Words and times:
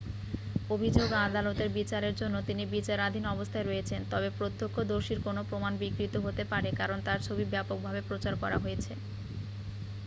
অভিযোগ 0.69 1.07
ও 1.11 1.27
আদালতের 1.27 1.69
বিচারের 1.77 2.13
জন্য 2.15 2.35
তিনি 2.41 2.63
বিচারাধীন 2.75 3.25
অবস্থায় 3.27 3.65
রয়েছেন 3.65 4.01
তবে 4.11 4.29
প্রত্যক্ষদর্শীর 4.37 5.19
কোনও 5.21 5.41
প্রমাণ 5.49 5.73
বিকৃত 5.81 6.13
হতে 6.25 6.43
পারে 6.51 6.69
কারণ 6.79 6.97
তার 7.07 7.19
ছবি 7.27 7.43
ব্যাপকভাবে 7.53 8.01
প্রচার 8.09 8.33
করা 8.43 8.57
হয়েছে 8.59 8.91